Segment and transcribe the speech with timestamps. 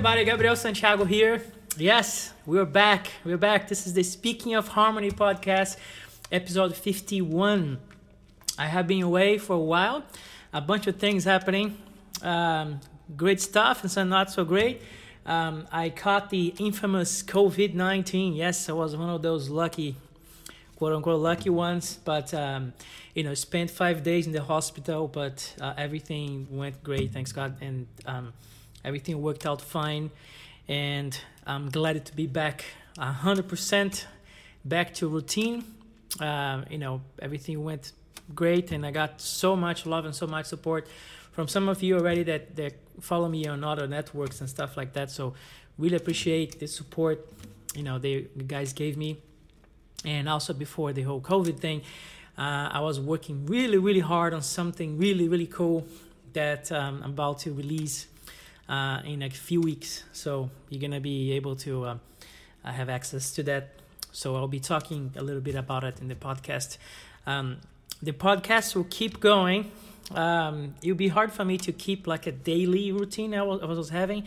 [0.00, 0.24] everybody.
[0.24, 1.42] Gabriel Santiago here.
[1.76, 3.08] Yes, we're back.
[3.22, 3.68] We're back.
[3.68, 5.76] This is the Speaking of Harmony podcast,
[6.32, 7.76] episode 51.
[8.56, 10.02] I have been away for a while,
[10.54, 11.76] a bunch of things happening,
[12.22, 12.80] um,
[13.14, 14.80] great stuff and some not so great.
[15.26, 18.32] Um, I caught the infamous COVID 19.
[18.32, 19.96] Yes, I was one of those lucky,
[20.76, 22.72] quote unquote, lucky ones, but um,
[23.14, 27.60] you know, spent five days in the hospital, but uh, everything went great, thanks God,
[27.60, 28.32] and um,
[28.84, 30.10] everything worked out fine.
[30.68, 32.64] And I'm glad to be back
[32.98, 34.04] 100%
[34.64, 35.64] back to routine.
[36.20, 37.92] Uh, you know, everything went
[38.34, 40.86] great, and I got so much love and so much support
[41.32, 44.92] from some of you already that, that follow me on other networks and stuff like
[44.94, 45.10] that.
[45.10, 45.34] So,
[45.78, 47.26] really appreciate the support
[47.74, 49.16] you know they you guys gave me
[50.04, 51.80] and also before the whole covid thing
[52.40, 55.86] uh, I was working really, really hard on something really, really cool
[56.32, 58.06] that um, I'm about to release
[58.70, 60.04] uh, in a few weeks.
[60.12, 61.96] So you're gonna be able to uh,
[62.62, 63.70] have access to that.
[64.12, 66.78] So I'll be talking a little bit about it in the podcast.
[67.26, 67.58] Um,
[68.02, 69.70] the podcast will keep going.
[70.14, 73.66] Um, it'll be hard for me to keep like a daily routine I was, I
[73.66, 74.24] was having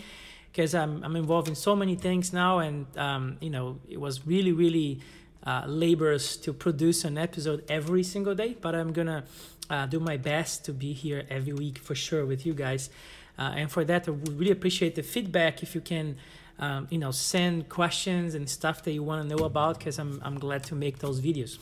[0.52, 4.26] because I'm, I'm involved in so many things now and um, you know it was
[4.26, 5.02] really really
[5.46, 9.26] uh, labors to produce an episode every single day, but I'm gonna
[9.70, 12.90] uh, do my best to be here every week for sure with you guys.
[13.38, 16.18] Uh, and for that, I would really appreciate the feedback if you can,
[16.60, 20.22] um, you know, send questions and stuff that you want to know about, because I'm
[20.24, 21.58] I'm glad to make those videos,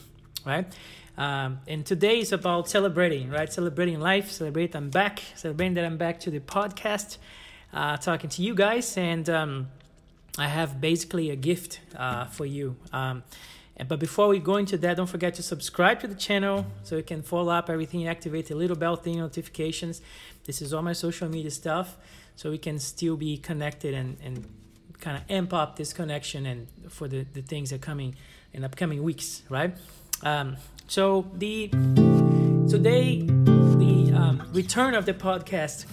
[0.45, 0.65] right?
[1.17, 3.51] Um, and today is about celebrating, right?
[3.51, 7.17] Celebrating life, celebrate I'm back, celebrating that I'm back to the podcast,
[7.73, 9.67] uh, talking to you guys, and um,
[10.37, 12.75] I have basically a gift uh, for you.
[12.91, 13.23] Um,
[13.87, 17.03] but before we go into that, don't forget to subscribe to the channel so you
[17.03, 20.01] can follow up everything, activate the little bell thing, notifications.
[20.45, 21.97] This is all my social media stuff,
[22.35, 24.45] so we can still be connected and, and
[24.99, 28.15] kind of amp up this connection and for the, the things that are coming
[28.53, 29.75] in upcoming weeks, right?
[30.23, 30.57] Um,
[30.87, 31.69] so the
[32.69, 35.85] today the um, return of the podcast,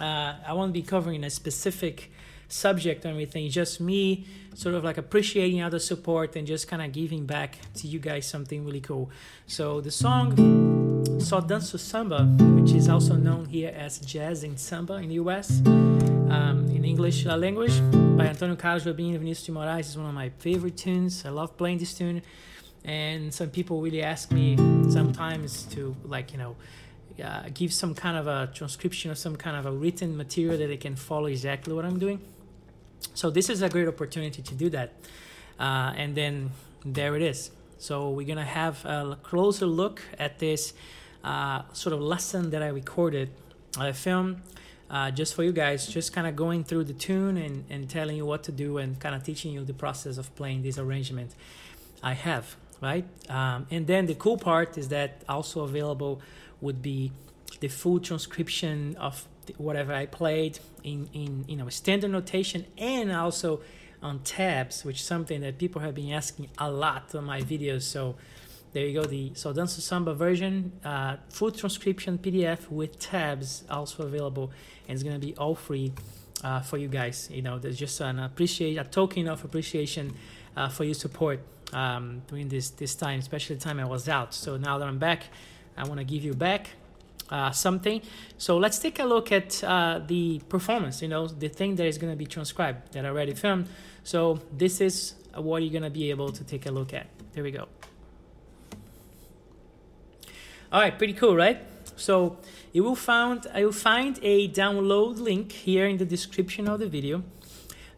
[0.00, 2.10] uh, I won't be covering a specific
[2.48, 6.92] subject or anything, just me sort of like appreciating other support and just kind of
[6.92, 9.10] giving back to you guys something really cool.
[9.46, 10.34] So the song
[11.18, 12.24] Só Danço Samba,
[12.60, 17.24] which is also known here as Jazz and Samba in the US, um, in English
[17.24, 17.80] language,
[18.16, 21.24] by Antonio Carlos Jobim and Vinicius de Moraes, is one of my favorite tunes.
[21.24, 22.22] I love playing this tune.
[22.84, 24.56] And some people really ask me
[24.88, 26.56] sometimes to, like, you know,
[27.22, 30.68] uh, give some kind of a transcription or some kind of a written material that
[30.68, 32.20] they can follow exactly what I'm doing.
[33.16, 34.92] So this is a great opportunity to do that.
[35.58, 36.50] Uh, and then
[36.84, 37.50] there it is.
[37.78, 40.74] So we're gonna have a closer look at this
[41.24, 43.30] uh, sort of lesson that I recorded,
[43.78, 44.42] I filmed
[44.90, 48.18] uh, just for you guys, just kind of going through the tune and, and telling
[48.18, 51.34] you what to do and kind of teaching you the process of playing this arrangement
[52.02, 53.06] I have, right?
[53.30, 56.20] Um, and then the cool part is that also available
[56.60, 57.12] would be
[57.60, 63.60] the full transcription of whatever I played in, in you know standard notation and also
[64.02, 67.82] on tabs, which is something that people have been asking a lot on my videos.
[67.82, 68.16] So
[68.72, 74.02] there you go, the Só Danço Samba version, uh, full transcription PDF with tabs also
[74.02, 74.50] available,
[74.86, 75.92] and it's gonna be all free
[76.44, 77.28] uh, for you guys.
[77.32, 80.14] You know, there's just an appreciate a token of appreciation
[80.56, 81.40] uh, for your support
[81.72, 84.34] um, during this this time, especially the time I was out.
[84.34, 85.24] So now that I'm back,
[85.76, 86.70] I want to give you back
[87.30, 88.02] uh, something.
[88.38, 91.98] So let's take a look at uh, the performance, you know, the thing that is
[91.98, 93.68] going to be transcribed that I already filmed.
[94.04, 97.06] So this is what you're going to be able to take a look at.
[97.32, 97.68] There we go.
[100.72, 101.58] All right, pretty cool, right?
[101.96, 102.38] So
[102.72, 106.88] you will find I will find a download link here in the description of the
[106.88, 107.22] video.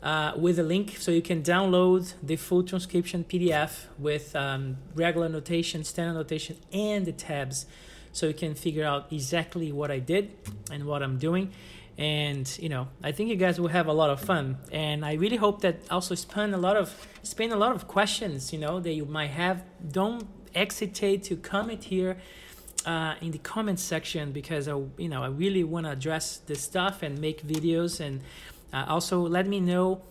[0.00, 5.28] Uh, with a link so you can download the full transcription PDF with um, regular
[5.28, 7.67] notation, standard notation, and the tabs
[8.12, 10.37] so you can figure out exactly what I did
[10.70, 11.50] and what I'm doing.
[11.96, 14.58] And you know, I think you guys will have a lot of fun.
[14.70, 18.52] And I really hope that also spend a lot of spend a lot of questions,
[18.52, 19.64] you know, that you might have.
[19.90, 22.19] Don't hesitate to comment here
[22.87, 26.62] uh, in the comment section because I, you know, I really want to address this
[26.62, 28.00] stuff and make videos.
[28.00, 28.20] And
[28.73, 30.03] uh, also let me know,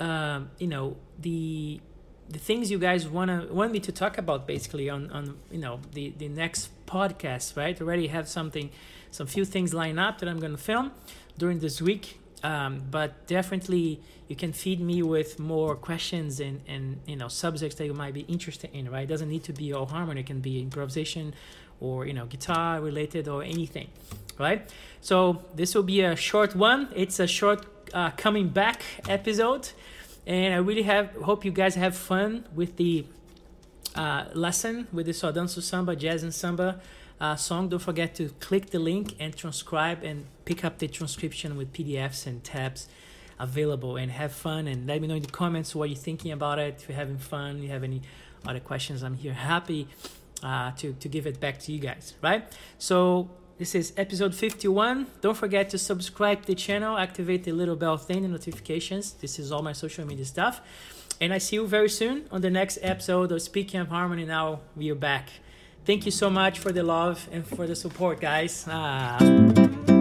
[0.00, 1.80] um, you know, the
[2.28, 5.80] the things you guys wanna want me to talk about basically on on you know
[5.92, 7.80] the the next podcast right?
[7.80, 8.70] Already have something
[9.10, 10.90] some few things lined up that i'm gonna film
[11.38, 17.00] during this week um, but definitely you can feed me with more questions and and
[17.06, 19.04] you know subjects that you might be interested in right?
[19.04, 20.20] It doesn't need to be all harmony.
[20.20, 21.34] It can be improvisation
[21.80, 23.88] or you know guitar related or anything
[24.38, 24.70] right?
[25.00, 26.88] So this will be a short one.
[26.94, 29.70] It's a short uh, coming back episode,
[30.26, 33.06] and I really have hope you guys have fun with the
[33.94, 36.78] uh, lesson with the Só Danço Samba, Jazz and Samba
[37.18, 37.70] uh, song.
[37.70, 42.26] Don't forget to click the link and transcribe and pick up the transcription with PDFs
[42.26, 42.86] and tabs
[43.38, 46.58] available and have fun and let me know in the comments what you're thinking about
[46.58, 46.74] it.
[46.78, 48.02] If you're having fun, you have any
[48.46, 49.88] other questions, I'm here happy
[50.42, 52.44] uh, to, to give it back to you guys, right?
[52.78, 55.06] So this is episode 51.
[55.20, 59.12] Don't forget to subscribe to the channel, activate the little bell thing, the notifications.
[59.12, 60.60] This is all my social media stuff.
[61.20, 64.26] And I see you very soon on the next episode of Speaking of Harmony.
[64.26, 65.30] Now we are back.
[65.86, 68.66] Thank you so much for the love and for the support, guys.
[68.68, 69.95] Ah.